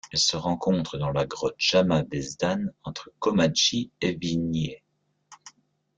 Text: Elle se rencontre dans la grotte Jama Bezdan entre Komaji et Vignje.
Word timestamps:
Elle 0.11 0.17
se 0.17 0.35
rencontre 0.35 0.97
dans 0.97 1.11
la 1.11 1.27
grotte 1.27 1.53
Jama 1.59 2.01
Bezdan 2.01 2.71
entre 2.83 3.11
Komaji 3.19 3.91
et 4.01 4.15
Vignje. 4.15 4.81